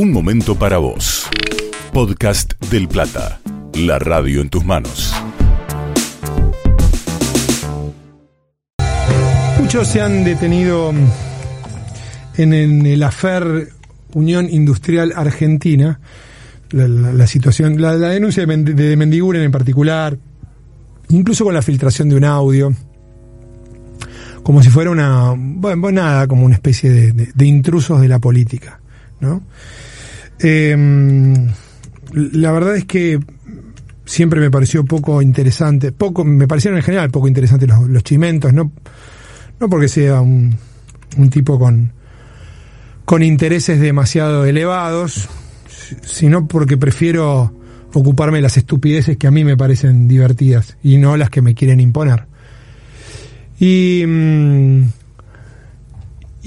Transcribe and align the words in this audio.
Un 0.00 0.12
momento 0.12 0.54
para 0.56 0.78
vos. 0.78 1.26
Podcast 1.92 2.52
del 2.70 2.86
Plata. 2.86 3.40
La 3.74 3.98
radio 3.98 4.40
en 4.42 4.48
tus 4.48 4.64
manos. 4.64 5.12
Muchos 9.60 9.88
se 9.88 10.00
han 10.00 10.22
detenido 10.22 10.92
en, 12.36 12.86
el 12.86 13.02
afer 13.02 13.70
Unión 14.14 14.46
Industrial 14.48 15.12
Argentina, 15.16 15.98
la, 16.70 17.26
situación, 17.26 17.82
la, 17.82 17.96
denuncia 17.96 18.46
de, 18.46 18.56
Mend- 18.56 18.74
de 18.74 18.96
Mendiguren 18.96 19.42
en 19.42 19.50
particular, 19.50 20.16
incluso 21.08 21.42
con 21.42 21.54
la 21.54 21.62
filtración 21.62 22.08
de 22.08 22.14
un 22.14 22.22
audio, 22.22 22.72
como 24.44 24.62
si 24.62 24.68
fuera 24.70 24.92
una, 24.92 25.34
bueno, 25.36 25.90
nada, 25.90 26.28
como 26.28 26.44
una 26.46 26.54
especie 26.54 26.88
de- 26.88 27.32
de 27.34 27.46
intrusos 27.46 28.00
de 28.00 28.06
la 28.06 28.20
política, 28.20 28.78
¿no? 29.20 29.42
Eh, 30.40 30.76
la 32.12 32.52
verdad 32.52 32.76
es 32.76 32.84
que 32.84 33.18
siempre 34.04 34.40
me 34.40 34.50
pareció 34.50 34.84
poco 34.84 35.20
interesante, 35.20 35.92
poco, 35.92 36.24
me 36.24 36.46
parecieron 36.48 36.78
en 36.78 36.84
general 36.84 37.10
poco 37.10 37.28
interesantes 37.28 37.68
los, 37.68 37.88
los 37.88 38.02
chimentos, 38.04 38.52
no, 38.54 38.72
no 39.60 39.68
porque 39.68 39.88
sea 39.88 40.20
un, 40.20 40.56
un 41.16 41.30
tipo 41.30 41.58
con, 41.58 41.92
con 43.04 43.22
intereses 43.22 43.80
demasiado 43.80 44.44
elevados, 44.46 45.28
si- 45.68 45.96
sino 46.02 46.46
porque 46.48 46.76
prefiero 46.78 47.54
ocuparme 47.92 48.38
de 48.38 48.42
las 48.42 48.56
estupideces 48.56 49.16
que 49.16 49.26
a 49.26 49.30
mí 49.30 49.44
me 49.44 49.56
parecen 49.56 50.08
divertidas 50.08 50.76
y 50.82 50.98
no 50.98 51.16
las 51.16 51.30
que 51.30 51.42
me 51.42 51.54
quieren 51.54 51.80
imponer. 51.80 52.24
Y, 53.60 54.04
mm, 54.06 54.82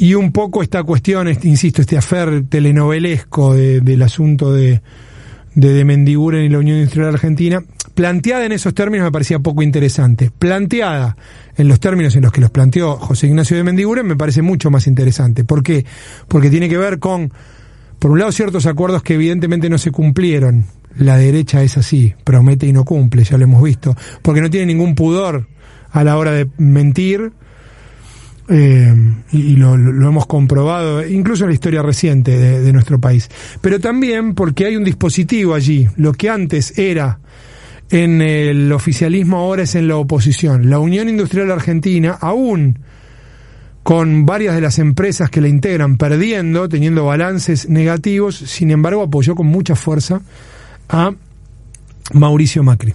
y 0.02 0.16
un 0.16 0.32
poco 0.32 0.64
esta 0.64 0.84
cuestión, 0.84 1.28
este, 1.28 1.48
insisto, 1.48 1.82
este 1.82 1.98
afer 1.98 2.44
telenovelesco 2.50 3.54
de- 3.54 3.82
del 3.82 4.02
asunto 4.02 4.52
de, 4.52 4.82
de, 5.56 5.74
de 5.74 5.86
Mendiguren 5.86 6.44
y 6.44 6.50
la 6.50 6.58
Unión 6.60 6.78
Industrial 6.78 7.10
Argentina, 7.10 7.62
planteada 7.94 8.46
en 8.46 8.52
esos 8.52 8.74
términos 8.74 9.06
me 9.06 9.12
parecía 9.12 9.40
poco 9.40 9.62
interesante. 9.62 10.32
Planteada 10.38 11.16
en 11.56 11.68
los 11.68 11.80
términos 11.80 12.16
en 12.16 12.24
los 12.24 12.32
que 12.32 12.42
los 12.42 12.50
planteó 12.50 12.96
José 12.98 13.28
Ignacio 13.28 13.58
de 13.58 13.64
Mendiguren 13.64 14.08
me 14.08 14.16
parece 14.16 14.42
mucho 14.42 14.72
más 14.72 14.88
interesante. 14.88 15.44
¿Por 15.44 15.62
qué? 15.62 15.86
Porque 16.28 16.50
tiene 16.50 16.68
que 16.68 16.78
ver 16.78 16.98
con, 17.00 17.32
por 18.00 18.12
un 18.12 18.20
lado, 18.20 18.32
ciertos 18.32 18.66
acuerdos 18.66 19.04
que 19.04 19.14
evidentemente 19.16 19.70
no 19.70 19.78
se 19.78 19.92
cumplieron. 19.92 20.66
La 20.98 21.18
derecha 21.18 21.62
es 21.64 21.78
así, 21.78 22.16
promete 22.24 22.66
y 22.66 22.74
no 22.74 22.86
cumple, 22.86 23.24
ya 23.24 23.38
lo 23.38 23.44
hemos 23.44 23.62
visto. 23.64 23.96
Porque 24.22 24.42
no 24.42 24.50
tiene 24.50 24.66
ningún 24.68 24.96
pudor 24.96 25.48
a 25.92 26.04
la 26.04 26.18
hora 26.18 26.32
de 26.32 26.48
mentir. 26.58 27.34
Eh, 28.50 28.94
y 29.32 29.56
lo, 29.56 29.76
hemos 29.76 30.26
comprobado, 30.26 31.08
incluso 31.08 31.44
en 31.44 31.50
la 31.50 31.54
historia 31.54 31.82
reciente 31.82 32.38
de 32.38 32.74
nuestro 32.74 33.00
país. 33.00 33.30
Pero 33.62 33.80
también 33.80 34.36
porque 34.36 34.66
hay 34.66 34.76
un 34.76 34.84
dispositivo 34.84 35.54
allí. 35.54 35.88
Lo 35.96 36.14
que 36.14 36.30
antes 36.30 36.78
era 36.78 37.20
en 37.92 38.22
el 38.22 38.72
oficialismo, 38.72 39.38
ahora 39.38 39.64
es 39.64 39.76
en 39.76 39.88
la 39.88 39.98
oposición. 39.98 40.70
La 40.70 40.80
Unión 40.80 41.10
Industrial 41.10 41.52
Argentina, 41.52 42.18
aún 42.20 42.80
con 43.84 44.26
varias 44.26 44.56
de 44.56 44.62
las 44.62 44.80
empresas 44.80 45.30
que 45.30 45.42
la 45.42 45.48
integran 45.48 45.98
perdiendo, 45.98 46.70
teniendo 46.70 47.06
balances 47.06 47.68
negativos, 47.68 48.36
sin 48.36 48.72
embargo 48.72 49.02
apoyó 49.02 49.36
con 49.36 49.48
mucha 49.48 49.76
fuerza 49.76 50.22
a 50.88 51.14
Mauricio 52.14 52.64
Macri. 52.64 52.94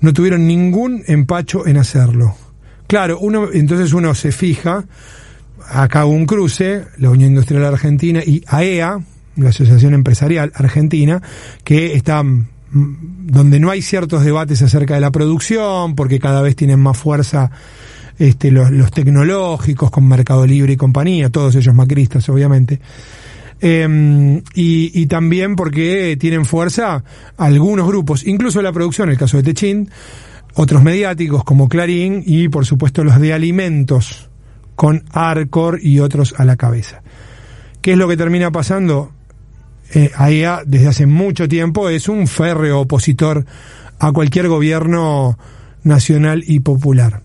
No 0.00 0.12
tuvieron 0.12 0.46
ningún 0.46 1.02
empacho 1.06 1.66
en 1.66 1.76
hacerlo. 1.76 2.34
Claro, 2.90 3.20
uno, 3.20 3.50
entonces 3.52 3.92
uno 3.92 4.16
se 4.16 4.32
fija, 4.32 4.84
acá 5.68 6.06
un 6.06 6.26
cruce, 6.26 6.86
la 6.98 7.10
Unión 7.10 7.30
Industrial 7.30 7.64
Argentina 7.64 8.20
y 8.26 8.42
AEA, 8.48 8.98
la 9.36 9.48
Asociación 9.48 9.94
Empresarial 9.94 10.50
Argentina, 10.56 11.22
que 11.62 11.94
está 11.94 12.24
mm, 12.24 12.46
donde 12.72 13.60
no 13.60 13.70
hay 13.70 13.80
ciertos 13.80 14.24
debates 14.24 14.60
acerca 14.62 14.94
de 14.94 15.00
la 15.00 15.12
producción, 15.12 15.94
porque 15.94 16.18
cada 16.18 16.42
vez 16.42 16.56
tienen 16.56 16.80
más 16.80 16.98
fuerza 16.98 17.52
este, 18.18 18.50
los, 18.50 18.90
tecnológicos 18.90 19.88
con 19.92 20.08
Mercado 20.08 20.44
Libre 20.44 20.72
y 20.72 20.76
compañía, 20.76 21.30
todos 21.30 21.54
ellos 21.54 21.72
macristas, 21.72 22.28
obviamente. 22.28 22.80
Eh, 23.60 24.42
y, 24.56 25.00
y 25.00 25.06
también 25.06 25.54
porque 25.54 26.16
tienen 26.18 26.44
fuerza 26.44 27.04
algunos 27.36 27.86
grupos, 27.86 28.26
incluso 28.26 28.60
la 28.60 28.72
producción, 28.72 29.10
el 29.10 29.16
caso 29.16 29.36
de 29.36 29.44
Techin, 29.44 29.88
otros 30.54 30.82
mediáticos 30.82 31.44
como 31.44 31.68
Clarín 31.68 32.22
y 32.26 32.48
por 32.48 32.66
supuesto 32.66 33.04
los 33.04 33.20
de 33.20 33.32
alimentos 33.32 34.30
con 34.76 35.04
Arcor 35.12 35.78
y 35.82 36.00
otros 36.00 36.34
a 36.38 36.44
la 36.44 36.56
cabeza. 36.56 37.02
¿Qué 37.80 37.92
es 37.92 37.98
lo 37.98 38.08
que 38.08 38.16
termina 38.16 38.50
pasando? 38.50 39.12
Eh, 39.92 40.10
AEA 40.14 40.62
desde 40.66 40.88
hace 40.88 41.06
mucho 41.06 41.48
tiempo 41.48 41.88
es 41.88 42.08
un 42.08 42.26
férreo 42.26 42.80
opositor 42.80 43.44
a 43.98 44.12
cualquier 44.12 44.48
gobierno 44.48 45.38
nacional 45.82 46.44
y 46.46 46.60
popular. 46.60 47.22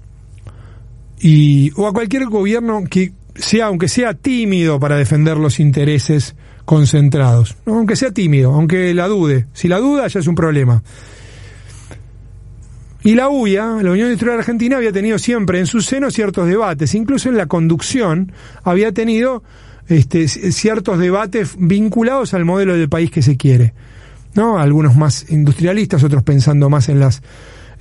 Y, 1.20 1.72
o 1.76 1.88
a 1.88 1.94
cualquier 1.94 2.26
gobierno 2.26 2.84
que 2.90 3.14
sea, 3.36 3.68
aunque 3.68 3.88
sea 3.88 4.14
tímido 4.14 4.80
para 4.80 4.98
defender 4.98 5.38
los 5.38 5.60
intereses 5.60 6.36
concentrados. 6.66 7.56
Aunque 7.66 7.96
sea 7.96 8.12
tímido, 8.12 8.54
aunque 8.54 8.94
la 8.94 9.08
dude. 9.08 9.48
Si 9.54 9.68
la 9.68 9.80
duda 9.80 10.08
ya 10.08 10.20
es 10.20 10.28
un 10.28 10.36
problema. 10.36 10.84
Y 13.06 13.14
la 13.14 13.30
UIA, 13.30 13.84
la 13.84 13.92
Unión 13.92 14.08
Industrial 14.08 14.40
Argentina, 14.40 14.78
había 14.78 14.92
tenido 14.92 15.20
siempre 15.20 15.60
en 15.60 15.68
su 15.68 15.82
seno 15.82 16.10
ciertos 16.10 16.48
debates, 16.48 16.96
incluso 16.96 17.30
en 17.30 17.38
la 17.38 17.46
conducción 17.46 18.32
había 18.64 18.94
tenido 18.94 19.44
este, 19.88 20.28
ciertos 20.28 20.98
debates 20.98 21.54
vinculados 21.60 22.34
al 22.34 22.46
modelo 22.46 22.74
del 22.74 22.90
país 22.90 23.12
que 23.12 23.22
se 23.22 23.38
quiere. 23.38 23.76
¿no? 24.34 24.58
Algunos 24.58 24.96
más 24.96 25.30
industrialistas, 25.30 26.04
otros 26.04 26.24
pensando 26.24 26.68
más 26.72 26.90
en 26.90 27.00
las, 27.00 27.22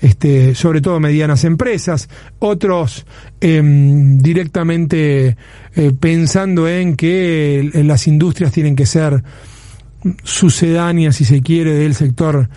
este, 0.03 0.55
sobre 0.55 0.83
todo 0.83 1.01
medianas 1.01 1.45
empresas, 1.45 2.11
otros 2.39 3.07
em, 3.41 4.19
directamente 4.19 5.39
eh, 5.75 5.93
pensando 5.99 6.69
en 6.69 6.97
que 6.97 7.71
las 7.83 8.07
industrias 8.09 8.53
tienen 8.53 8.77
que 8.77 8.85
ser 8.85 9.25
sucedáneas, 10.23 11.17
si 11.17 11.25
se 11.25 11.41
quiere, 11.41 11.73
del 11.73 11.95
sector 11.95 12.51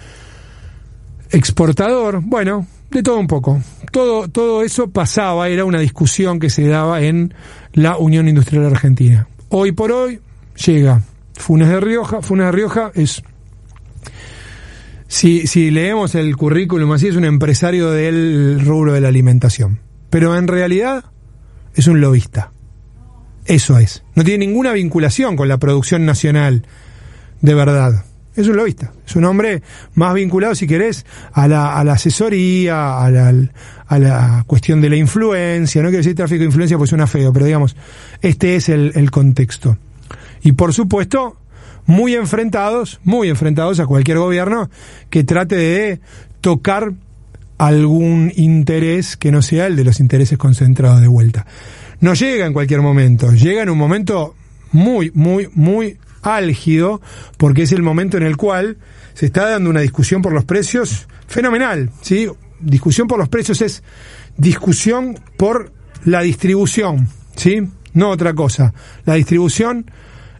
exportador, 1.31 2.21
bueno, 2.23 2.67
de 2.91 3.03
todo 3.03 3.19
un 3.19 3.27
poco. 3.27 3.61
Todo, 3.91 4.27
todo 4.27 4.63
eso 4.63 4.89
pasaba, 4.89 5.49
era 5.49 5.65
una 5.65 5.79
discusión 5.79 6.39
que 6.39 6.49
se 6.49 6.67
daba 6.67 7.01
en 7.01 7.33
la 7.73 7.97
Unión 7.97 8.27
Industrial 8.27 8.65
Argentina. 8.65 9.27
Hoy 9.49 9.71
por 9.71 9.91
hoy 9.91 10.19
llega 10.65 11.01
Funes 11.33 11.69
de 11.69 11.79
Rioja. 11.79 12.21
Funes 12.21 12.45
de 12.47 12.51
Rioja 12.51 12.91
es, 12.95 13.23
si, 15.07 15.47
si 15.47 15.71
leemos 15.71 16.15
el 16.15 16.35
currículum 16.35 16.91
así, 16.91 17.07
es 17.07 17.15
un 17.15 17.25
empresario 17.25 17.91
del 17.91 18.63
rubro 18.65 18.93
de 18.93 19.01
la 19.01 19.07
alimentación. 19.07 19.79
Pero 20.09 20.37
en 20.37 20.47
realidad 20.47 21.05
es 21.75 21.87
un 21.87 22.01
lobista. 22.01 22.51
Eso 23.45 23.77
es. 23.79 24.03
No 24.15 24.23
tiene 24.23 24.45
ninguna 24.45 24.73
vinculación 24.73 25.37
con 25.37 25.47
la 25.47 25.57
producción 25.57 26.05
nacional 26.05 26.65
de 27.41 27.53
verdad. 27.53 28.03
Es 28.37 28.47
un 28.47 28.55
lobista. 28.55 28.93
Es 29.05 29.15
un 29.15 29.25
hombre 29.25 29.63
más 29.95 30.13
vinculado, 30.13 30.53
si 30.53 30.67
querés, 30.67 31.05
a 31.33 31.47
la, 31.47 31.75
a 31.75 31.83
la 31.83 31.93
asesoría, 31.93 33.03
a 33.03 33.09
la, 33.09 34.43
cuestión 34.45 34.79
de 34.79 34.89
la 34.89 34.95
influencia. 34.95 35.81
No 35.81 35.89
quiero 35.89 36.03
decir 36.03 36.15
tráfico 36.15 36.39
de 36.39 36.45
influencia 36.45 36.77
porque 36.77 36.89
suena 36.89 37.07
feo, 37.07 37.33
pero 37.33 37.47
digamos, 37.47 37.75
este 38.21 38.55
es 38.55 38.69
el, 38.69 38.91
el 38.93 39.09
contexto. 39.09 39.79
Y 40.43 40.51
por 40.51 40.71
supuesto, 40.71 41.35
muy 41.87 42.13
enfrentados, 42.13 42.99
muy 43.03 43.29
enfrentados 43.29 43.79
a 43.79 43.87
cualquier 43.87 44.19
gobierno 44.19 44.69
que 45.09 45.23
trate 45.23 45.55
de 45.55 45.99
tocar 46.39 46.93
algún 47.57 48.31
interés 48.35 49.17
que 49.17 49.31
no 49.31 49.41
sea 49.41 49.65
el 49.65 49.75
de 49.75 49.83
los 49.83 49.99
intereses 49.99 50.37
concentrados 50.37 51.01
de 51.01 51.07
vuelta. 51.07 51.47
No 52.01 52.13
llega 52.13 52.45
en 52.45 52.53
cualquier 52.53 52.81
momento, 52.81 53.31
llega 53.31 53.63
en 53.63 53.69
un 53.71 53.79
momento 53.79 54.35
muy, 54.71 55.11
muy, 55.15 55.49
muy 55.55 55.97
álgido, 56.35 57.01
porque 57.37 57.63
es 57.63 57.71
el 57.71 57.83
momento 57.83 58.17
en 58.17 58.23
el 58.23 58.37
cual 58.37 58.77
se 59.13 59.27
está 59.27 59.49
dando 59.49 59.69
una 59.69 59.81
discusión 59.81 60.21
por 60.21 60.33
los 60.33 60.45
precios 60.45 61.07
fenomenal, 61.27 61.89
¿sí? 62.01 62.27
Discusión 62.59 63.07
por 63.07 63.19
los 63.19 63.29
precios 63.29 63.61
es 63.61 63.83
discusión 64.37 65.19
por 65.37 65.71
la 66.05 66.21
distribución, 66.21 67.07
¿sí? 67.35 67.67
No 67.93 68.09
otra 68.09 68.33
cosa. 68.33 68.73
La 69.05 69.15
distribución 69.15 69.89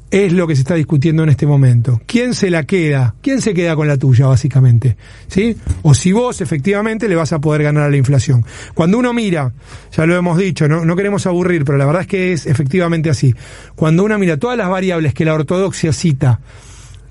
es 0.09 0.31
lo 0.31 0.47
que 0.47 0.55
se 0.55 0.61
está 0.61 0.75
discutiendo 0.75 1.23
en 1.23 1.29
este 1.29 1.45
momento. 1.45 2.01
¿Quién 2.05 2.33
se 2.33 2.49
la 2.49 2.63
queda? 2.63 3.15
¿Quién 3.21 3.41
se 3.41 3.53
queda 3.53 3.75
con 3.75 3.87
la 3.87 3.97
tuya, 3.97 4.27
básicamente? 4.27 4.95
¿Sí? 5.27 5.57
O 5.81 5.93
si 5.93 6.13
vos 6.13 6.39
efectivamente 6.39 7.09
le 7.09 7.15
vas 7.15 7.33
a 7.33 7.39
poder 7.39 7.63
ganar 7.63 7.83
a 7.83 7.89
la 7.89 7.97
inflación. 7.97 8.45
Cuando 8.73 8.97
uno 8.97 9.13
mira, 9.13 9.51
ya 9.91 10.05
lo 10.05 10.15
hemos 10.15 10.37
dicho, 10.37 10.67
no, 10.67 10.95
queremos 10.95 11.25
aburrir, 11.27 11.65
pero 11.65 11.77
la 11.77 11.85
verdad 11.85 12.03
es 12.03 12.07
que 12.07 12.33
es 12.33 12.45
efectivamente 12.45 13.09
así. 13.09 13.35
Cuando 13.75 14.03
uno 14.03 14.17
mira 14.17 14.37
todas 14.37 14.57
las 14.57 14.69
variables 14.69 15.13
que 15.13 15.25
la 15.25 15.33
ortodoxia 15.33 15.91
cita 15.91 16.39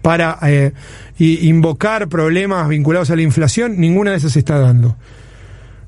para 0.00 0.38
eh, 0.42 0.72
invocar 1.19 2.08
problemas 2.08 2.69
vinculados 2.69 3.10
a 3.10 3.16
la 3.16 3.22
inflación, 3.22 3.78
ninguna 3.78 4.12
de 4.12 4.19
esas 4.19 4.32
se 4.32 4.38
está 4.38 4.58
dando. 4.58 4.96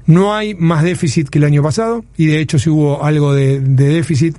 No 0.04 0.34
hay 0.34 0.54
más 0.54 0.82
déficit 0.82 1.28
que 1.28 1.38
el 1.38 1.44
año 1.44 1.62
pasado, 1.62 2.04
y 2.16 2.26
de 2.26 2.40
hecho 2.40 2.58
si 2.58 2.70
hubo 2.70 3.04
algo 3.04 3.34
de 3.34 3.61
déficit 3.61 4.37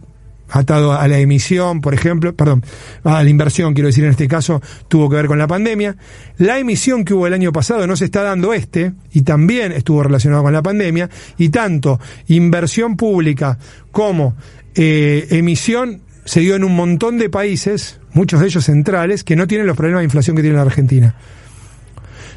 atado 0.49 0.93
a 0.93 1.07
la 1.07 1.19
emisión, 1.19 1.81
por 1.81 1.93
ejemplo, 1.93 2.33
perdón, 2.35 2.63
a 3.03 3.23
la 3.23 3.29
inversión, 3.29 3.73
quiero 3.73 3.87
decir 3.87 4.03
en 4.03 4.11
este 4.11 4.27
caso, 4.27 4.61
tuvo 4.87 5.09
que 5.09 5.15
ver 5.15 5.27
con 5.27 5.37
la 5.37 5.47
pandemia. 5.47 5.95
La 6.37 6.59
emisión 6.59 7.05
que 7.05 7.13
hubo 7.13 7.27
el 7.27 7.33
año 7.33 7.51
pasado 7.51 7.85
no 7.87 7.95
se 7.95 8.05
está 8.05 8.23
dando 8.23 8.53
este, 8.53 8.93
y 9.11 9.21
también 9.21 9.71
estuvo 9.71 10.03
relacionado 10.03 10.43
con 10.43 10.53
la 10.53 10.61
pandemia, 10.61 11.09
y 11.37 11.49
tanto 11.49 11.99
inversión 12.27 12.97
pública 12.97 13.57
como 13.91 14.35
eh, 14.75 15.27
emisión 15.31 16.01
se 16.25 16.41
dio 16.41 16.55
en 16.55 16.63
un 16.63 16.75
montón 16.75 17.17
de 17.17 17.29
países, 17.29 17.99
muchos 18.13 18.39
de 18.39 18.47
ellos 18.47 18.65
centrales, 18.65 19.23
que 19.23 19.35
no 19.35 19.47
tienen 19.47 19.65
los 19.65 19.75
problemas 19.75 20.01
de 20.01 20.05
inflación 20.05 20.35
que 20.35 20.43
tiene 20.43 20.57
la 20.57 20.63
Argentina. 20.63 21.15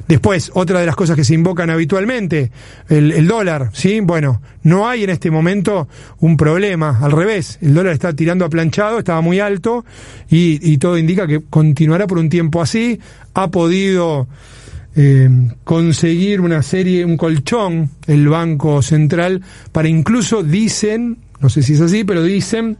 Después, 0.08 0.50
otra 0.54 0.80
de 0.80 0.86
las 0.86 0.96
cosas 0.96 1.16
que 1.16 1.24
se 1.24 1.34
invocan 1.34 1.70
habitualmente, 1.70 2.50
el, 2.88 3.26
dólar, 3.26 3.70
¿sí? 3.72 4.00
Bueno, 4.00 4.42
no 4.62 4.88
hay 4.88 5.04
en 5.04 5.10
este 5.10 5.30
momento 5.30 5.88
un 6.20 6.36
problema, 6.36 6.98
al 7.00 7.12
revés, 7.12 7.58
el 7.62 7.74
dólar 7.74 7.92
está 7.94 8.12
tirando 8.12 8.44
a 8.44 8.48
planchado, 8.48 8.98
estaba 8.98 9.20
muy 9.20 9.40
alto 9.40 9.84
y, 10.28 10.76
todo 10.78 10.98
indica 10.98 11.26
que 11.26 11.42
continuará 11.48 12.06
por 12.06 12.18
un 12.18 12.28
tiempo 12.28 12.60
así, 12.60 12.98
ha 13.34 13.48
podido 13.50 14.26
eh, 14.96 15.28
conseguir 15.64 16.40
una 16.40 16.62
serie, 16.62 17.04
un 17.04 17.16
colchón, 17.16 17.90
el 18.06 18.28
Banco 18.28 18.82
Central, 18.82 19.42
para 19.70 19.88
incluso 19.88 20.42
dicen, 20.42 21.18
no 21.40 21.48
sé 21.48 21.62
si 21.62 21.74
es 21.74 21.80
así, 21.80 22.04
pero 22.04 22.22
dicen 22.22 22.76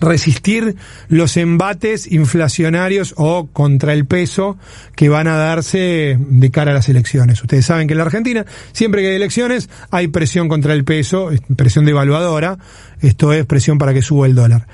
resistir 0.00 0.76
los 1.08 1.36
embates 1.36 2.10
inflacionarios 2.10 3.14
o 3.16 3.48
contra 3.52 3.92
el 3.92 4.06
peso 4.06 4.56
que 4.96 5.08
van 5.08 5.28
a 5.28 5.36
darse 5.36 6.16
de 6.18 6.50
cara 6.50 6.70
a 6.70 6.74
las 6.74 6.88
elecciones. 6.88 7.40
Ustedes 7.42 7.66
saben 7.66 7.86
que 7.86 7.94
en 7.94 7.98
la 7.98 8.04
Argentina, 8.04 8.44
siempre 8.72 9.02
que 9.02 9.08
hay 9.08 9.16
elecciones, 9.16 9.68
hay 9.90 10.08
presión 10.08 10.48
contra 10.48 10.72
el 10.74 10.84
peso, 10.84 11.30
presión 11.56 11.84
devaluadora, 11.84 12.58
esto 13.00 13.32
es 13.32 13.44
presión 13.46 13.78
para 13.78 13.94
que 13.94 14.02
suba 14.02 14.26
el 14.26 14.34
dólar. 14.34 14.66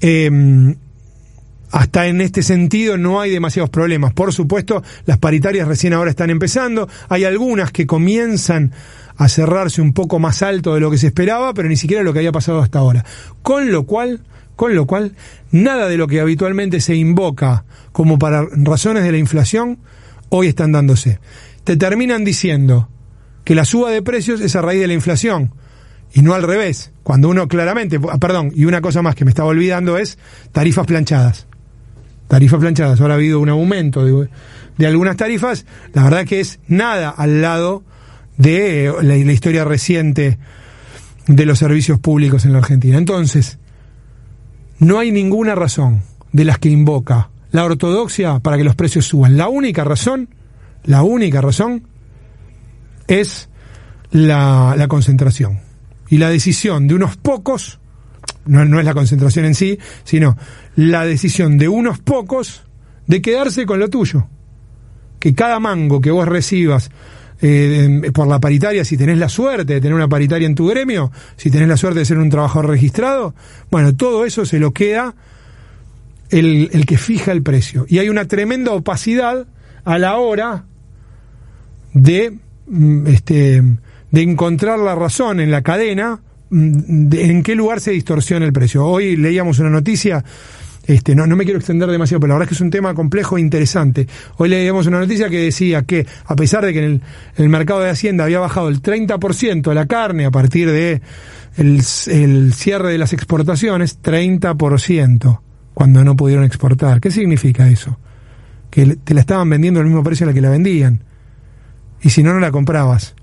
Em, 0.00 0.76
hasta 1.70 2.06
en 2.06 2.20
este 2.20 2.42
sentido 2.42 2.96
no 2.96 3.20
hay 3.20 3.30
demasiados 3.30 3.70
problemas. 3.70 4.12
Por 4.12 4.32
supuesto, 4.32 4.82
las 5.06 5.18
paritarias 5.18 5.68
recién 5.68 5.92
ahora 5.92 6.10
están 6.10 6.30
empezando. 6.30 6.88
Hay 7.08 7.24
algunas 7.24 7.72
que 7.72 7.86
comienzan 7.86 8.72
a 9.16 9.28
cerrarse 9.28 9.82
un 9.82 9.92
poco 9.92 10.18
más 10.18 10.42
alto 10.42 10.74
de 10.74 10.80
lo 10.80 10.90
que 10.90 10.98
se 10.98 11.08
esperaba, 11.08 11.52
pero 11.52 11.68
ni 11.68 11.76
siquiera 11.76 12.02
lo 12.02 12.12
que 12.12 12.20
había 12.20 12.32
pasado 12.32 12.60
hasta 12.60 12.78
ahora. 12.78 13.04
Con 13.42 13.72
lo 13.72 13.84
cual, 13.84 14.20
con 14.56 14.74
lo 14.74 14.86
cual, 14.86 15.14
nada 15.50 15.88
de 15.88 15.98
lo 15.98 16.06
que 16.06 16.20
habitualmente 16.20 16.80
se 16.80 16.94
invoca 16.94 17.64
como 17.92 18.18
para 18.18 18.46
razones 18.50 19.02
de 19.02 19.12
la 19.12 19.18
inflación, 19.18 19.78
hoy 20.28 20.46
están 20.46 20.72
dándose. 20.72 21.18
Te 21.64 21.76
terminan 21.76 22.24
diciendo 22.24 22.88
que 23.44 23.54
la 23.54 23.64
suba 23.64 23.90
de 23.90 24.02
precios 24.02 24.40
es 24.40 24.56
a 24.56 24.62
raíz 24.62 24.80
de 24.80 24.86
la 24.86 24.94
inflación 24.94 25.52
y 26.12 26.22
no 26.22 26.34
al 26.34 26.44
revés. 26.44 26.92
Cuando 27.02 27.28
uno 27.28 27.48
claramente, 27.48 27.98
perdón, 27.98 28.52
y 28.54 28.66
una 28.66 28.80
cosa 28.80 29.02
más 29.02 29.14
que 29.14 29.24
me 29.24 29.30
estaba 29.30 29.48
olvidando 29.48 29.98
es 29.98 30.18
tarifas 30.52 30.86
planchadas. 30.86 31.48
Tarifas 32.28 32.60
planchadas. 32.60 33.00
Ahora 33.00 33.14
ha 33.14 33.16
habido 33.16 33.40
un 33.40 33.48
aumento 33.48 34.04
de, 34.04 34.86
algunas 34.86 35.16
tarifas. 35.16 35.66
La 35.94 36.04
verdad 36.04 36.26
que 36.26 36.40
es 36.40 36.60
nada 36.68 37.10
al 37.10 37.40
lado 37.40 37.82
de 38.36 38.92
la, 39.02 39.16
historia 39.16 39.64
reciente 39.64 40.38
de 41.26 41.46
los 41.46 41.58
servicios 41.58 41.98
públicos 41.98 42.44
en 42.44 42.52
la 42.52 42.58
Argentina. 42.58 42.98
Entonces, 42.98 43.58
no 44.78 44.98
hay 44.98 45.10
ninguna 45.10 45.54
razón 45.54 46.02
de 46.32 46.44
las 46.44 46.58
que 46.58 46.68
invoca 46.68 47.30
la 47.50 47.64
ortodoxia 47.64 48.38
para 48.40 48.58
que 48.58 48.64
los 48.64 48.76
precios 48.76 49.06
suban. 49.06 49.38
La 49.38 49.48
única 49.48 49.82
razón, 49.82 50.28
la 50.84 51.02
única 51.02 51.40
razón 51.40 51.88
es 53.06 53.48
la 54.10 54.86
concentración. 54.88 55.60
Y 56.10 56.18
la 56.18 56.30
decisión 56.30 56.88
de 56.88 56.94
unos 56.94 57.16
pocos, 57.16 57.80
no, 58.46 58.64
no 58.64 58.78
es 58.78 58.84
la 58.84 58.94
concentración 58.94 59.44
en 59.44 59.54
sí, 59.54 59.78
sino 60.04 60.36
la 60.76 61.04
decisión 61.04 61.58
de 61.58 61.68
unos 61.68 61.98
pocos 61.98 62.62
de 63.06 63.22
quedarse 63.22 63.66
con 63.66 63.80
lo 63.80 63.88
tuyo. 63.88 64.26
Que 65.18 65.34
cada 65.34 65.58
mango 65.58 66.00
que 66.00 66.10
vos 66.10 66.28
recibas 66.28 66.90
eh, 67.40 68.10
por 68.12 68.26
la 68.26 68.40
paritaria, 68.40 68.84
si 68.84 68.96
tenés 68.96 69.18
la 69.18 69.28
suerte 69.28 69.74
de 69.74 69.80
tener 69.80 69.94
una 69.94 70.08
paritaria 70.08 70.46
en 70.46 70.54
tu 70.54 70.66
gremio, 70.66 71.12
si 71.36 71.50
tenés 71.50 71.68
la 71.68 71.76
suerte 71.76 72.00
de 72.00 72.04
ser 72.04 72.18
un 72.18 72.30
trabajador 72.30 72.70
registrado, 72.70 73.34
bueno, 73.70 73.94
todo 73.94 74.24
eso 74.24 74.44
se 74.44 74.58
lo 74.58 74.72
queda 74.72 75.14
el, 76.30 76.70
el 76.72 76.86
que 76.86 76.98
fija 76.98 77.32
el 77.32 77.42
precio. 77.42 77.86
Y 77.88 77.98
hay 77.98 78.08
una 78.08 78.26
tremenda 78.26 78.72
opacidad 78.72 79.46
a 79.84 79.98
la 79.98 80.16
hora 80.16 80.64
de, 81.94 82.38
mm, 82.66 83.06
este, 83.06 83.62
de 84.10 84.22
encontrar 84.22 84.78
la 84.78 84.94
razón 84.94 85.40
en 85.40 85.50
la 85.50 85.62
cadena 85.62 86.20
en 86.50 87.42
qué 87.42 87.54
lugar 87.54 87.80
se 87.80 87.90
distorsiona 87.92 88.46
el 88.46 88.52
precio. 88.52 88.84
Hoy 88.86 89.16
leíamos 89.16 89.58
una 89.58 89.70
noticia 89.70 90.24
este, 90.88 91.14
no, 91.14 91.26
no 91.26 91.36
me 91.36 91.44
quiero 91.44 91.58
extender 91.58 91.90
demasiado, 91.90 92.18
pero 92.20 92.28
la 92.28 92.38
verdad 92.38 92.44
es 92.44 92.48
que 92.48 92.54
es 92.54 92.60
un 92.62 92.70
tema 92.70 92.94
complejo 92.94 93.36
e 93.36 93.42
interesante. 93.42 94.08
Hoy 94.38 94.48
leíamos 94.48 94.86
una 94.86 94.98
noticia 94.98 95.28
que 95.28 95.36
decía 95.36 95.82
que, 95.82 96.06
a 96.24 96.34
pesar 96.34 96.64
de 96.64 96.72
que 96.72 96.82
en 96.82 97.02
el, 97.36 97.48
mercado 97.50 97.80
de 97.80 97.90
Hacienda 97.90 98.24
había 98.24 98.40
bajado 98.40 98.70
el 98.70 98.80
30% 98.80 99.68
de 99.68 99.74
la 99.74 99.84
carne 99.84 100.24
a 100.24 100.30
partir 100.30 100.70
de 100.70 101.02
el, 101.58 101.82
cierre 102.54 102.90
de 102.90 102.96
las 102.96 103.12
exportaciones, 103.12 104.00
30% 104.00 105.40
cuando 105.74 106.04
no 106.04 106.16
pudieron 106.16 106.46
exportar. 106.46 107.02
¿Qué 107.02 107.10
significa 107.10 107.68
eso? 107.68 107.98
Que 108.70 108.96
te 108.96 109.12
la 109.12 109.20
estaban 109.20 109.50
vendiendo 109.50 109.80
al 109.80 109.86
mismo 109.86 110.02
precio 110.02 110.24
a 110.24 110.28
la 110.28 110.32
que 110.32 110.40
la 110.40 110.48
vendían. 110.48 111.04
Y 112.00 112.08
si 112.08 112.22
no, 112.22 112.32
no 112.32 112.40
la 112.40 112.50
comprabas. 112.50 113.14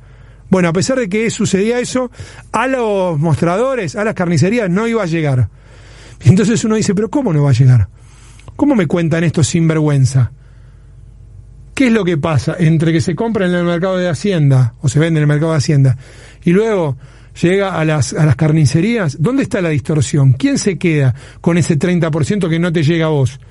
Bueno, 0.50 0.69
a 0.69 0.74
pesar 0.74 1.00
de 1.00 1.09
que 1.09 1.30
sucedía 1.30 1.80
eso, 1.80 2.12
a 2.51 2.68
los 2.68 3.19
mostradores, 3.19 3.95
a 3.95 4.03
las 4.03 4.13
carnicerías 4.13 4.69
no 4.69 4.88
iba 4.88 5.03
a 5.03 5.07
llegar. 5.07 5.50
Entonces 6.24 6.63
uno 6.63 6.75
dice, 6.75 6.94
pero 6.95 7.09
¿cómo 7.09 7.33
no 7.33 7.44
va 7.44 7.50
a 7.50 7.53
llegar? 7.53 7.88
¿Cómo 8.56 8.75
me 8.75 8.88
cuentan 8.88 9.24
esto 9.24 9.44
sin 9.44 9.68
vergüenza? 9.68 10.31
¿Qué 11.74 11.88
es 11.88 11.92
lo 11.92 12.06
que 12.06 12.18
pasa 12.18 12.56
entre 12.57 12.94
que 12.94 13.01
se 13.01 13.15
compra 13.15 13.45
en 13.45 13.53
el 13.53 13.65
mercado 13.65 13.97
de 13.97 14.07
Hacienda 14.07 14.75
o 14.81 14.88
se 14.88 14.97
vende 14.97 15.19
en 15.19 15.24
el 15.24 15.27
mercado 15.27 15.51
de 15.51 15.57
Hacienda 15.57 15.97
y 16.44 16.51
luego 16.51 16.95
llega 17.42 17.77
a 17.77 17.83
las, 17.83 18.13
a 18.13 18.25
las 18.25 18.38
carnicerías? 18.38 19.18
¿Dónde 19.21 19.44
está 19.44 19.62
la 19.62 19.69
distorsión? 19.69 20.33
¿Quién 20.33 20.57
se 20.57 20.77
queda 20.77 21.13
con 21.42 21.57
ese 21.57 21.77
30% 21.77 22.50
que 22.50 22.59
no 22.59 22.71
te 22.71 22.83
llega 22.83 23.07
a 23.07 23.09
vos? 23.09 23.42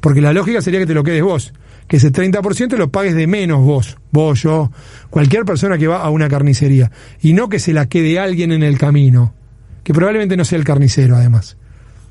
Porque 0.00 0.20
la 0.20 0.32
lógica 0.32 0.60
sería 0.60 0.80
que 0.80 0.86
te 0.86 0.94
lo 0.94 1.04
quedes 1.04 1.22
vos, 1.22 1.52
que 1.88 1.96
ese 1.96 2.12
30% 2.12 2.76
lo 2.76 2.90
pagues 2.92 3.14
de 3.14 3.26
menos 3.26 3.64
vos, 3.64 3.96
vos, 4.12 4.42
yo, 4.42 4.70
cualquier 5.10 5.44
persona 5.44 5.78
que 5.78 5.88
va 5.88 6.02
a 6.02 6.10
una 6.10 6.28
carnicería, 6.28 6.92
y 7.20 7.32
no 7.32 7.48
que 7.48 7.58
se 7.58 7.72
la 7.72 7.88
quede 7.88 8.18
alguien 8.18 8.52
en 8.52 8.62
el 8.62 8.78
camino, 8.78 9.34
que 9.82 9.92
probablemente 9.92 10.36
no 10.36 10.44
sea 10.44 10.58
el 10.58 10.64
carnicero 10.64 11.16
además 11.16 11.56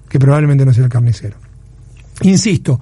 que 0.10 0.20
probablemente 0.20 0.66
no 0.66 0.74
sea 0.74 0.86
el 0.86 0.90
carnicero. 0.90 1.38
Insisto, 2.22 2.80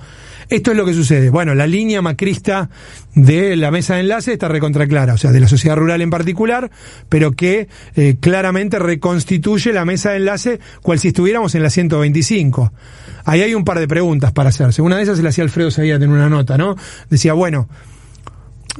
esto 0.49 0.71
es 0.71 0.77
lo 0.77 0.85
que 0.85 0.93
sucede. 0.93 1.29
Bueno, 1.29 1.55
la 1.55 1.67
línea 1.67 2.01
macrista 2.01 2.69
de 3.15 3.55
la 3.55 3.71
mesa 3.71 3.95
de 3.95 4.01
enlace 4.01 4.33
está 4.33 4.47
recontra 4.47 4.87
clara, 4.87 5.13
o 5.13 5.17
sea, 5.17 5.31
de 5.31 5.39
la 5.39 5.47
sociedad 5.47 5.75
rural 5.75 6.01
en 6.01 6.09
particular, 6.09 6.71
pero 7.09 7.31
que 7.31 7.67
eh, 7.95 8.17
claramente 8.19 8.79
reconstituye 8.79 9.73
la 9.73 9.85
mesa 9.85 10.11
de 10.11 10.17
enlace 10.17 10.59
cual 10.81 10.99
si 10.99 11.09
estuviéramos 11.09 11.55
en 11.55 11.63
la 11.63 11.69
125. 11.69 12.71
Ahí 13.25 13.41
hay 13.41 13.55
un 13.55 13.65
par 13.65 13.79
de 13.79 13.87
preguntas 13.87 14.31
para 14.31 14.49
hacerse. 14.49 14.81
Una 14.81 14.97
de 14.97 15.03
esas 15.03 15.17
se 15.17 15.23
la 15.23 15.29
hacía 15.29 15.43
Alfredo 15.43 15.71
Seguía 15.71 15.95
en 15.95 16.11
una 16.11 16.29
nota, 16.29 16.57
¿no? 16.57 16.75
Decía, 17.09 17.33
bueno, 17.33 17.67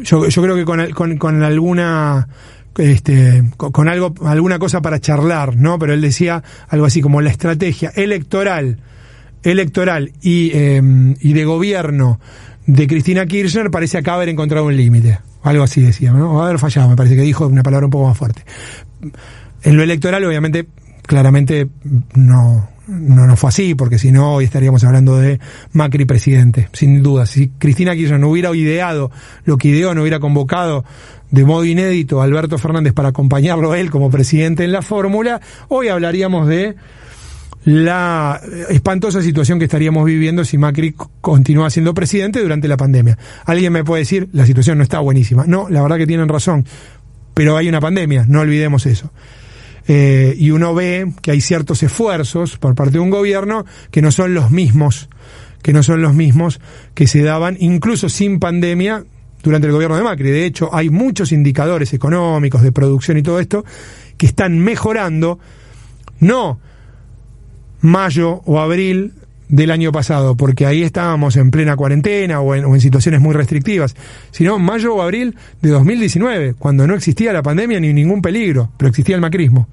yo, 0.04 0.28
yo 0.28 0.42
creo 0.42 0.56
que 0.56 0.66
con, 0.66 0.92
con, 0.92 1.18
con 1.18 1.44
alguna 1.44 2.28
este, 2.78 3.44
con 3.58 3.88
algo, 3.88 4.14
alguna 4.26 4.60
cosa 4.60 4.82
para 4.82 5.00
charlar, 5.00 5.56
¿no? 5.56 5.80
Pero 5.80 5.94
él 5.94 6.02
decía 6.02 6.44
algo 6.68 6.86
así 6.86 7.02
como 7.02 7.22
la 7.22 7.30
estrategia 7.30 7.92
electoral, 7.96 8.80
electoral 9.46 10.12
y, 10.22 10.52
em, 10.54 11.16
y 11.20 11.34
de 11.34 11.46
gobierno 11.46 12.20
de 12.66 12.88
Cristina 12.88 13.26
Kirchner 13.26 13.70
parece 13.70 13.98
acá 13.98 14.16
haber 14.16 14.30
encontrado 14.30 14.66
un 14.66 14.76
límite. 14.76 15.20
Algo 15.44 15.64
así 15.64 15.82
decía, 15.82 16.12
¿no? 16.12 16.34
O 16.34 16.42
haber 16.42 16.58
fallado, 16.58 16.90
me 16.90 16.96
parece 16.96 17.16
que 17.16 17.22
dijo 17.22 17.46
una 17.48 17.64
palabra 17.64 17.86
un 17.86 17.92
poco 17.92 18.08
más 18.08 18.18
fuerte. 18.18 18.44
En 19.62 19.78
lo 19.78 19.84
electoral, 19.84 20.24
obviamente, 20.26 20.68
claramente 21.04 21.68
no, 22.16 22.68
no, 22.88 23.28
no 23.28 23.36
fue 23.36 23.50
así, 23.50 23.76
porque 23.76 24.00
si 24.00 24.12
no, 24.12 24.34
hoy 24.34 24.46
estaríamos 24.46 24.84
hablando 24.84 25.18
de 25.18 25.40
Macri 25.74 26.06
presidente, 26.06 26.70
sin 26.74 27.04
duda. 27.04 27.28
Si 27.28 27.50
Cristina 27.50 27.94
Kirchner 27.94 28.20
no 28.20 28.30
hubiera 28.30 28.56
ideado 28.56 29.12
lo 29.44 29.58
que 29.58 29.68
ideó, 29.68 29.94
no 29.94 30.02
hubiera 30.02 30.20
convocado 30.20 30.84
de 31.30 31.46
modo 31.46 31.66
inédito 31.66 32.22
a 32.22 32.24
Alberto 32.24 32.58
Fernández 32.58 32.94
para 32.94 33.10
acompañarlo 33.10 33.76
él 33.76 33.92
como 33.92 34.10
presidente 34.10 34.64
en 34.64 34.72
la 34.72 34.82
fórmula, 34.82 35.42
hoy 35.68 35.90
hablaríamos 35.90 36.48
de 36.48 36.76
la 37.66 38.40
espantosa 38.70 39.24
situación 39.24 39.58
que 39.58 39.66
estaríamos 39.66 40.06
viviendo 40.06 40.46
si 40.46 40.58
Macri 40.58 40.96
continúa 41.20 41.72
siendo 41.72 41.96
presidente 41.96 42.40
durante 42.40 42.68
la 42.68 42.78
pandemia. 42.78 43.18
Alguien 43.46 43.74
me 43.74 43.84
puede 43.84 44.04
decir, 44.04 44.30
la 44.34 44.46
situación 44.46 44.78
no 44.78 44.84
está 44.84 45.00
buenísima. 45.00 45.46
No, 45.48 45.68
la 45.70 45.82
verdad 45.82 45.98
que 45.98 46.06
tienen 46.06 46.30
razón, 46.30 46.66
pero 47.34 47.58
hay 47.58 47.68
una 47.68 47.82
pandemia, 47.82 48.26
no 48.28 48.42
olvidemos 48.42 48.86
eso. 48.86 49.12
Eh, 49.88 50.36
y 50.38 50.52
uno 50.52 50.76
ve 50.76 51.12
que 51.24 51.32
hay 51.32 51.42
ciertos 51.42 51.82
esfuerzos 51.82 52.58
por 52.58 52.76
parte 52.76 52.94
de 52.94 53.00
un 53.00 53.10
gobierno 53.10 53.66
que 53.90 54.02
no 54.02 54.12
son 54.12 54.36
los 54.36 54.52
mismos, 54.52 55.10
que 55.64 55.74
no 55.74 55.82
son 55.82 56.04
los 56.04 56.14
mismos 56.14 56.60
que 56.94 57.08
se 57.08 57.24
daban 57.24 57.58
incluso 57.60 58.10
sin 58.10 58.40
pandemia 58.40 59.04
durante 59.42 59.68
el 59.68 59.74
gobierno 59.74 59.98
de 59.98 60.04
Macri. 60.04 60.30
De 60.30 60.46
hecho, 60.46 60.70
hay 60.74 60.92
muchos 60.92 61.32
indicadores 61.32 61.94
económicos 61.94 62.62
de 62.62 62.72
producción 62.72 63.18
y 63.18 63.24
todo 63.24 63.40
esto 63.40 63.66
que 64.18 64.28
están 64.28 64.60
mejorando, 64.60 65.40
no 66.20 66.60
mayo 67.86 68.42
o 68.46 68.60
abril 68.60 69.14
del 69.48 69.72
año 69.72 69.92
pasado, 69.92 70.36
porque 70.36 70.66
ahí 70.66 70.82
estábamos 70.82 71.36
en 71.38 71.52
plena 71.52 71.76
cuarentena 71.76 72.42
o 72.42 72.56
en, 72.56 72.82
situaciones 72.82 73.22
muy 73.22 73.34
restrictivas, 73.34 73.96
sino 74.32 74.58
mayo 74.60 74.96
o 74.96 75.02
abril 75.02 75.36
de 75.62 75.70
2019, 75.70 76.56
cuando 76.56 76.88
no 76.88 76.96
existía 76.96 77.32
la 77.32 77.44
pandemia 77.44 77.80
ni 77.80 77.94
ningún 77.94 78.22
peligro, 78.22 78.72
pero 78.78 78.90
existía 78.90 79.16
el 79.16 79.22
macrismo. 79.22 79.68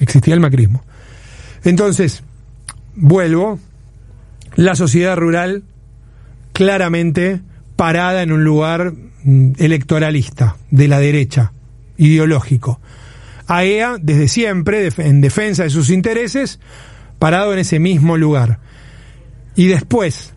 Existía 0.00 0.34
el 0.34 0.40
macrismo. 0.40 0.82
Entonces, 1.64 2.22
vuelvo, 2.94 3.58
la 4.54 4.74
sociedad 4.74 5.16
rural 5.16 5.62
claramente 6.52 7.40
parada 7.76 8.22
en 8.22 8.32
un 8.32 8.44
lugar 8.44 8.94
mm, 9.24 9.52
electoralista, 9.58 10.56
de 10.70 10.88
la 10.88 10.98
derecha, 10.98 11.52
ideológico. 11.98 12.80
AEA, 13.46 13.98
desde 14.00 14.28
siempre, 14.28 14.88
en 14.96 15.20
defensa 15.20 15.64
de 15.64 15.70
sus 15.70 15.90
intereses, 15.90 16.58
parado 17.18 17.52
en 17.52 17.58
ese 17.58 17.78
mismo 17.78 18.16
lugar. 18.16 18.60
Y 19.54 19.66
después, 19.66 20.34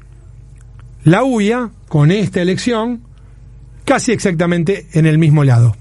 la 1.03 1.23
UIA, 1.23 1.71
con 1.87 2.11
esta 2.11 2.41
elección, 2.41 3.01
casi 3.85 4.11
exactamente 4.11 4.87
en 4.93 5.05
el 5.05 5.17
mismo 5.17 5.43
lado. 5.43 5.75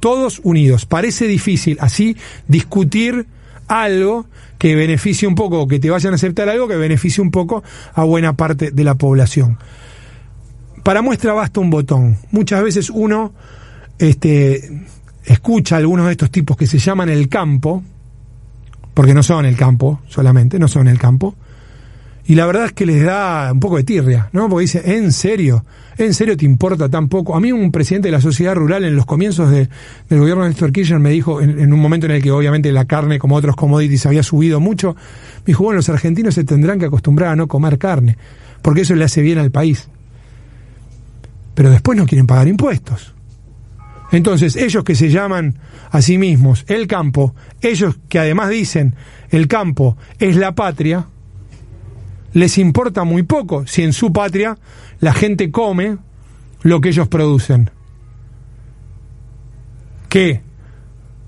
Todos 0.00 0.40
unidos. 0.44 0.86
Parece 0.86 1.26
difícil 1.26 1.78
así 1.80 2.16
discutir 2.48 3.26
algo 3.68 4.26
que 4.58 4.74
beneficie 4.74 5.28
un 5.28 5.34
poco, 5.34 5.66
que 5.68 5.78
te 5.78 5.90
vayan 5.90 6.12
a 6.12 6.16
aceptar 6.16 6.48
algo 6.48 6.68
que 6.68 6.76
beneficie 6.76 7.22
un 7.22 7.30
poco 7.30 7.62
a 7.94 8.04
buena 8.04 8.36
parte 8.36 8.70
de 8.70 8.84
la 8.84 8.94
población. 8.94 9.58
Para 10.82 11.02
muestra 11.02 11.32
basta 11.32 11.60
un 11.60 11.70
botón. 11.70 12.18
Muchas 12.30 12.62
veces 12.62 12.90
uno 12.90 13.32
este, 13.98 14.86
escucha 15.24 15.76
a 15.76 15.78
algunos 15.78 16.06
de 16.06 16.12
estos 16.12 16.30
tipos 16.30 16.56
que 16.56 16.66
se 16.66 16.78
llaman 16.78 17.08
el 17.08 17.28
campo, 17.28 17.82
porque 18.94 19.14
no 19.14 19.22
son 19.22 19.44
el 19.44 19.56
campo 19.56 20.00
solamente, 20.08 20.58
no 20.58 20.68
son 20.68 20.88
el 20.88 20.98
campo, 20.98 21.34
y 22.26 22.36
la 22.36 22.46
verdad 22.46 22.66
es 22.66 22.72
que 22.72 22.86
les 22.86 23.04
da 23.04 23.52
un 23.52 23.60
poco 23.60 23.76
de 23.76 23.84
tirria, 23.84 24.30
¿no? 24.32 24.48
Porque 24.48 24.62
dice, 24.62 24.96
¿en 24.96 25.12
serio? 25.12 25.64
¿En 25.98 26.14
serio 26.14 26.36
te 26.36 26.46
importa 26.46 26.88
tan 26.88 27.08
poco? 27.08 27.36
A 27.36 27.40
mí 27.40 27.52
un 27.52 27.70
presidente 27.70 28.08
de 28.08 28.12
la 28.12 28.20
sociedad 28.20 28.54
rural 28.54 28.84
en 28.84 28.96
los 28.96 29.04
comienzos 29.04 29.50
de, 29.50 29.68
del 30.08 30.20
gobierno 30.20 30.44
de 30.44 30.48
Néstor 30.48 30.72
Kirchner 30.72 31.00
me 31.00 31.10
dijo, 31.10 31.42
en, 31.42 31.70
un 31.70 31.78
momento 31.78 32.06
en 32.06 32.12
el 32.12 32.22
que 32.22 32.30
obviamente 32.30 32.72
la 32.72 32.86
carne, 32.86 33.18
como 33.18 33.36
otros 33.36 33.56
commodities, 33.56 34.06
había 34.06 34.22
subido 34.22 34.58
mucho, 34.58 34.94
me 34.94 35.46
dijo, 35.48 35.64
bueno, 35.64 35.76
los 35.76 35.88
argentinos 35.90 36.34
se 36.34 36.44
tendrán 36.44 36.78
que 36.78 36.86
acostumbrar 36.86 37.30
a 37.30 37.36
no 37.36 37.46
comer 37.46 37.78
carne, 37.78 38.16
porque 38.62 38.82
eso 38.82 38.94
le 38.94 39.04
hace 39.04 39.20
bien 39.20 39.38
al 39.38 39.50
país. 39.50 39.88
Pero 41.54 41.70
después 41.70 41.98
no 41.98 42.06
quieren 42.06 42.26
pagar 42.26 42.48
impuestos. 42.48 43.14
Entonces, 44.14 44.54
ellos 44.54 44.84
que 44.84 44.94
se 44.94 45.10
llaman 45.10 45.58
a 45.90 46.00
sí 46.00 46.18
mismos 46.18 46.64
el 46.68 46.86
campo, 46.86 47.34
ellos 47.60 47.96
que 48.08 48.20
además 48.20 48.48
dicen 48.48 48.94
el 49.30 49.48
campo 49.48 49.96
es 50.20 50.36
la 50.36 50.54
patria, 50.54 51.08
les 52.32 52.58
importa 52.58 53.02
muy 53.02 53.24
poco 53.24 53.66
si 53.66 53.82
en 53.82 53.92
su 53.92 54.12
patria 54.12 54.56
la 55.00 55.12
gente 55.14 55.50
come 55.50 55.98
lo 56.62 56.80
que 56.80 56.90
ellos 56.90 57.08
producen. 57.08 57.70
Que 60.08 60.42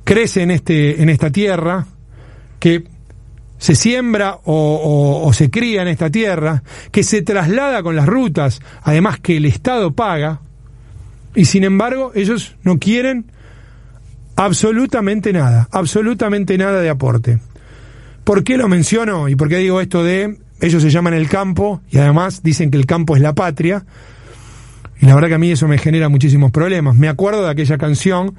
crece 0.05 0.43
en, 0.43 0.53
este, 0.53 1.03
en 1.03 1.09
esta 1.09 1.31
tierra, 1.31 1.89
que 2.61 2.85
se 3.59 3.75
siembra 3.75 4.39
o, 4.45 5.23
o, 5.25 5.33
se 5.33 5.51
cría 5.51 5.83
en 5.83 5.89
esta 5.89 6.09
tierra, 6.09 6.63
que 6.93 7.03
se 7.03 7.23
traslada 7.23 7.83
con 7.83 7.97
las 7.97 8.07
rutas, 8.07 8.61
además 8.83 9.19
que 9.19 9.39
el 9.39 9.47
Estado 9.47 9.93
paga, 9.93 10.41
y 11.37 11.45
sin 11.45 11.63
embargo 11.63 12.11
ellos 12.17 12.57
no 12.65 12.79
quieren 12.79 13.31
absolutamente 14.35 15.33
nada, 15.33 15.69
absolutamente 15.71 16.59
nada 16.59 16.81
de 16.81 16.89
aporte. 16.89 17.39
¿Por 18.25 18.43
qué 18.43 18.57
lo 18.57 18.67
menciono 18.67 19.29
y 19.29 19.37
por 19.37 19.49
qué 19.49 19.59
digo 19.59 19.81
esto 19.81 20.03
de 20.03 20.37
ellos 20.61 20.83
se 20.83 20.91
llaman 20.91 21.15
el 21.15 21.29
campo 21.29 21.83
y 21.91 21.99
además 21.99 22.43
dicen 22.43 22.71
que 22.71 22.79
el 22.79 22.87
campo 22.87 23.17
es 23.17 23.23
la 23.23 23.35
patria. 23.35 23.85
Y 25.01 25.07
la 25.07 25.15
verdad 25.15 25.29
que 25.29 25.35
a 25.35 25.39
mí 25.39 25.51
eso 25.51 25.69
me 25.69 25.79
genera 25.79 26.09
muchísimos 26.09 26.51
problemas. 26.51 26.97
Me 26.97 27.09
acuerdo 27.09 27.45
de 27.45 27.51
aquella 27.51 27.77
canción 27.77 28.35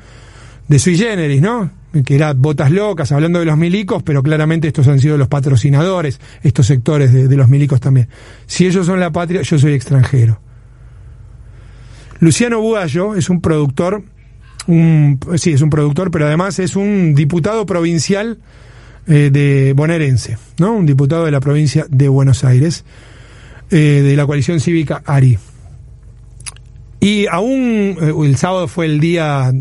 de 0.67 0.79
Sui 0.79 0.97
Generis, 0.97 1.41
¿no? 1.41 1.69
Que 2.03 2.15
era 2.15 2.33
Botas 2.33 2.71
Locas, 2.71 3.11
hablando 3.11 3.39
de 3.39 3.45
los 3.45 3.57
milicos, 3.57 4.03
pero 4.03 4.23
claramente 4.23 4.67
estos 4.67 4.87
han 4.87 4.99
sido 4.99 5.17
los 5.17 5.27
patrocinadores, 5.27 6.19
estos 6.43 6.65
sectores 6.65 7.13
de, 7.13 7.35
los 7.35 7.47
milicos 7.47 7.79
también. 7.79 8.09
Si 8.47 8.65
ellos 8.65 8.85
son 8.85 8.99
la 8.99 9.11
patria, 9.11 9.41
yo 9.43 9.57
soy 9.57 9.73
extranjero. 9.73 10.39
Luciano 12.19 12.59
Bugallo 12.59 13.15
es 13.15 13.29
un 13.29 13.41
productor, 13.41 14.03
un, 14.67 15.19
sí, 15.35 15.53
es 15.53 15.61
un 15.61 15.69
productor, 15.69 16.11
pero 16.11 16.25
además 16.25 16.59
es 16.59 16.75
un 16.75 17.13
diputado 17.13 17.65
provincial 17.65 18.39
eh, 19.07 19.29
de 19.31 19.73
bonaerense, 19.73 20.37
¿no? 20.57 20.73
Un 20.73 20.85
diputado 20.85 21.25
de 21.25 21.31
la 21.31 21.39
provincia 21.39 21.85
de 21.89 22.09
Buenos 22.09 22.43
Aires, 22.43 22.83
eh, 23.69 24.01
de 24.03 24.15
la 24.15 24.25
coalición 24.25 24.59
cívica 24.59 25.03
ARI. 25.05 25.37
Y 26.99 27.27
aún 27.27 27.97
eh, 28.01 28.13
el 28.25 28.37
sábado 28.37 28.67
fue 28.67 28.85
el 28.85 28.99
día 28.99 29.53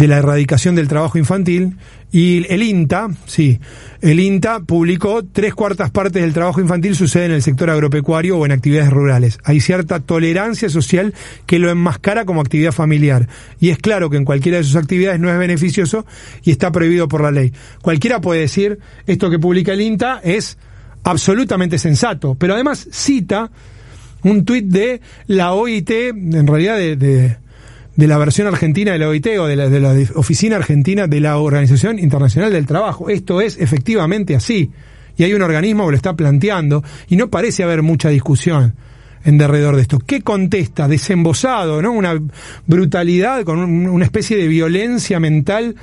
de 0.00 0.08
la 0.08 0.16
erradicación 0.16 0.74
del 0.74 0.88
trabajo 0.88 1.18
infantil 1.18 1.76
y 2.10 2.46
el 2.50 2.62
INTA, 2.62 3.08
sí, 3.26 3.60
el 4.00 4.18
INTA 4.18 4.60
publicó 4.60 5.22
tres 5.30 5.54
cuartas 5.54 5.90
partes 5.90 6.22
del 6.22 6.32
trabajo 6.32 6.58
infantil 6.58 6.96
sucede 6.96 7.26
en 7.26 7.32
el 7.32 7.42
sector 7.42 7.68
agropecuario 7.68 8.38
o 8.38 8.46
en 8.46 8.52
actividades 8.52 8.88
rurales. 8.88 9.38
Hay 9.44 9.60
cierta 9.60 10.00
tolerancia 10.00 10.70
social 10.70 11.12
que 11.44 11.58
lo 11.58 11.68
enmascara 11.70 12.24
como 12.24 12.40
actividad 12.40 12.72
familiar. 12.72 13.28
Y 13.60 13.68
es 13.68 13.76
claro 13.76 14.08
que 14.08 14.16
en 14.16 14.24
cualquiera 14.24 14.56
de 14.56 14.64
sus 14.64 14.76
actividades 14.76 15.20
no 15.20 15.30
es 15.30 15.38
beneficioso 15.38 16.06
y 16.44 16.50
está 16.50 16.72
prohibido 16.72 17.06
por 17.06 17.20
la 17.20 17.30
ley. 17.30 17.52
Cualquiera 17.82 18.22
puede 18.22 18.40
decir, 18.40 18.78
esto 19.06 19.28
que 19.28 19.38
publica 19.38 19.74
el 19.74 19.82
INTA 19.82 20.22
es 20.24 20.56
absolutamente 21.04 21.78
sensato, 21.78 22.36
pero 22.36 22.54
además 22.54 22.88
cita 22.90 23.50
un 24.22 24.46
tuit 24.46 24.64
de 24.64 25.02
la 25.26 25.52
OIT, 25.52 25.90
en 25.90 26.46
realidad 26.46 26.78
de 26.78 26.96
de 26.96 27.36
la 28.06 28.18
versión 28.18 28.46
argentina 28.46 28.92
de 28.92 28.98
la 28.98 29.08
OIT 29.08 29.26
o 29.38 29.46
de 29.46 29.56
la, 29.56 29.68
de 29.68 29.80
la 29.80 29.94
oficina 30.14 30.56
argentina 30.56 31.06
de 31.06 31.20
la 31.20 31.38
Organización 31.38 31.98
Internacional 31.98 32.52
del 32.52 32.66
Trabajo. 32.66 33.10
Esto 33.10 33.40
es 33.40 33.58
efectivamente 33.58 34.34
así. 34.34 34.70
Y 35.16 35.24
hay 35.24 35.34
un 35.34 35.42
organismo 35.42 35.84
que 35.84 35.90
lo 35.92 35.96
está 35.96 36.14
planteando 36.14 36.82
y 37.08 37.16
no 37.16 37.28
parece 37.28 37.62
haber 37.62 37.82
mucha 37.82 38.08
discusión 38.08 38.74
en 39.24 39.38
derredor 39.38 39.76
de 39.76 39.82
esto. 39.82 39.98
¿Qué 39.98 40.22
contesta? 40.22 40.88
Desembosado, 40.88 41.82
¿no? 41.82 41.92
Una 41.92 42.18
brutalidad 42.66 43.44
con 43.44 43.58
una 43.58 44.04
especie 44.04 44.36
de 44.36 44.48
violencia 44.48 45.20
mental 45.20 45.76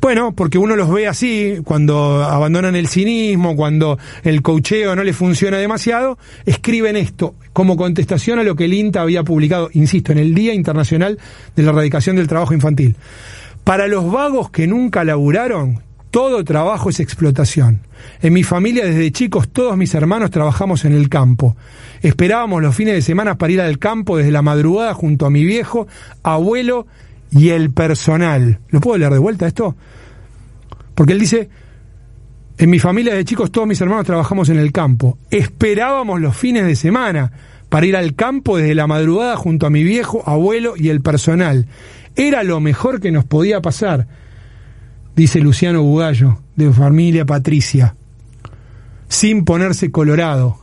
bueno, 0.00 0.32
porque 0.32 0.58
uno 0.58 0.76
los 0.76 0.90
ve 0.90 1.06
así, 1.06 1.58
cuando 1.64 2.24
abandonan 2.24 2.74
el 2.74 2.88
cinismo, 2.88 3.54
cuando 3.54 3.98
el 4.24 4.40
cocheo 4.40 4.96
no 4.96 5.04
le 5.04 5.12
funciona 5.12 5.58
demasiado, 5.58 6.18
escriben 6.46 6.96
esto 6.96 7.34
como 7.52 7.76
contestación 7.76 8.38
a 8.38 8.42
lo 8.44 8.56
que 8.56 8.64
el 8.64 8.74
INTA 8.74 9.02
había 9.02 9.24
publicado, 9.24 9.68
insisto, 9.74 10.12
en 10.12 10.18
el 10.18 10.34
Día 10.34 10.54
Internacional 10.54 11.18
de 11.54 11.62
la 11.62 11.70
Erradicación 11.70 12.16
del 12.16 12.28
Trabajo 12.28 12.54
Infantil. 12.54 12.96
Para 13.64 13.86
los 13.86 14.10
vagos 14.10 14.50
que 14.50 14.66
nunca 14.66 15.04
laburaron, 15.04 15.82
todo 16.10 16.42
trabajo 16.44 16.88
es 16.88 17.00
explotación. 17.00 17.80
En 18.22 18.32
mi 18.32 18.42
familia 18.42 18.86
desde 18.86 19.12
chicos 19.12 19.48
todos 19.50 19.76
mis 19.76 19.94
hermanos 19.94 20.30
trabajamos 20.30 20.86
en 20.86 20.94
el 20.94 21.10
campo. 21.10 21.56
Esperábamos 22.00 22.62
los 22.62 22.74
fines 22.74 22.94
de 22.94 23.02
semana 23.02 23.36
para 23.36 23.52
ir 23.52 23.60
al 23.60 23.78
campo 23.78 24.16
desde 24.16 24.32
la 24.32 24.40
madrugada 24.40 24.94
junto 24.94 25.26
a 25.26 25.30
mi 25.30 25.44
viejo, 25.44 25.86
abuelo 26.22 26.86
y 27.30 27.50
el 27.50 27.70
personal. 27.72 28.60
¿Lo 28.68 28.80
puedo 28.80 28.98
leer 28.98 29.12
de 29.12 29.18
vuelta 29.18 29.46
esto? 29.46 29.76
Porque 30.94 31.12
él 31.12 31.20
dice, 31.20 31.48
en 32.58 32.70
mi 32.70 32.78
familia 32.78 33.14
de 33.14 33.24
chicos 33.24 33.52
todos 33.52 33.68
mis 33.68 33.80
hermanos 33.80 34.06
trabajamos 34.06 34.48
en 34.48 34.58
el 34.58 34.72
campo. 34.72 35.18
Esperábamos 35.30 36.20
los 36.20 36.36
fines 36.36 36.64
de 36.64 36.76
semana 36.76 37.30
para 37.68 37.86
ir 37.86 37.96
al 37.96 38.14
campo 38.14 38.56
desde 38.56 38.74
la 38.74 38.86
madrugada 38.86 39.36
junto 39.36 39.66
a 39.66 39.70
mi 39.70 39.84
viejo, 39.84 40.22
abuelo 40.26 40.74
y 40.76 40.88
el 40.88 41.00
personal. 41.00 41.66
Era 42.16 42.42
lo 42.42 42.60
mejor 42.60 43.00
que 43.00 43.12
nos 43.12 43.24
podía 43.24 43.60
pasar, 43.60 44.08
dice 45.14 45.40
Luciano 45.40 45.82
Bugallo, 45.82 46.40
de 46.56 46.72
familia 46.72 47.24
Patricia, 47.24 47.94
sin 49.08 49.44
ponerse 49.44 49.92
colorado, 49.92 50.58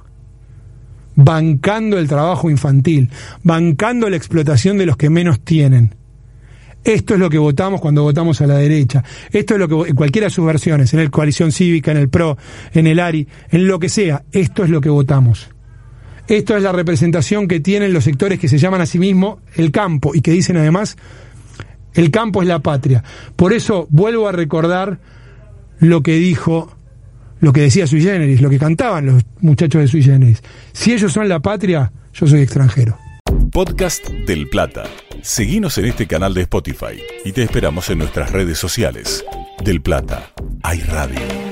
bancando 1.16 1.98
el 1.98 2.08
trabajo 2.08 2.50
infantil, 2.50 3.10
bancando 3.44 4.10
la 4.10 4.18
explotación 4.18 4.78
de 4.78 4.86
los 4.86 4.98
que 4.98 5.10
menos 5.10 5.40
tienen. 5.40 5.96
Esto 6.86 7.16
es 7.16 7.20
lo 7.20 7.32
que 7.32 7.40
votamos 7.40 7.82
cuando 7.82 8.04
votamos 8.04 8.40
a 8.42 8.48
la 8.48 8.58
derecha. 8.58 9.04
Esto 9.32 9.56
es 9.56 9.60
lo 9.60 9.68
que, 9.68 9.90
en 9.90 9.96
cualquiera 9.96 10.28
de 10.28 10.32
sus 10.32 10.46
versiones, 10.46 10.94
en 10.94 11.00
el 11.00 11.10
Coalición 11.10 11.52
Cívica, 11.52 11.92
en 11.92 11.98
el 11.98 12.10
PRO, 12.10 12.38
en 12.74 12.86
el 12.86 13.00
ARI, 13.00 13.28
en 13.50 13.68
lo 13.68 13.80
que 13.80 13.90
sea, 13.90 14.24
esto 14.32 14.64
es 14.64 14.70
lo 14.70 14.82
que 14.82 14.90
votamos. 14.90 15.50
Esto 16.28 16.56
es 16.56 16.62
la 16.62 16.72
representación 16.72 17.48
que 17.48 17.60
tienen 17.60 17.92
los 17.92 18.04
sectores 18.04 18.40
que 18.40 18.48
se 18.48 18.60
llaman 18.60 18.82
a 18.82 18.86
sí 18.86 19.00
mismos 19.00 19.40
el 19.56 19.72
campo 19.72 20.14
y 20.14 20.22
que 20.22 20.32
dicen 20.32 20.58
además, 20.58 20.96
el 21.96 22.12
campo 22.12 22.44
es 22.44 22.48
la 22.48 22.60
patria. 22.60 23.04
Por 23.36 23.52
eso 23.54 23.88
vuelvo 23.90 24.28
a 24.28 24.32
recordar 24.32 25.00
lo 25.80 26.04
que 26.04 26.16
dijo, 26.16 26.76
lo 27.40 27.52
que 27.52 27.62
decía 27.62 27.88
Sui 27.88 28.02
Generis, 28.02 28.42
lo 28.42 28.50
que 28.50 28.60
cantaban 28.60 29.08
los 29.08 29.24
muchachos 29.42 29.82
de 29.82 29.88
Sui 29.88 30.04
Generis. 30.04 30.44
Si 30.72 30.94
ellos 30.94 31.12
son 31.12 31.30
la 31.30 31.40
patria, 31.40 31.92
yo 32.14 32.28
soy 32.28 32.42
extranjero. 32.42 32.98
Podcast 33.52 34.08
del 34.28 34.50
Plata. 34.50 34.84
Seguimos 35.26 35.76
en 35.80 35.86
este 35.86 36.06
canal 36.06 36.36
de 36.36 36.42
Spotify 36.42 37.02
y 37.26 37.32
te 37.32 37.42
esperamos 37.42 37.90
en 37.90 37.98
nuestras 37.98 38.32
redes 38.32 38.60
sociales. 38.60 39.26
Del 39.64 39.82
Plata, 39.82 40.32
hay 40.62 40.82
radio. 40.82 41.45